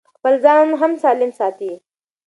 [0.15, 1.71] خپل ځان هم سالم ساتي.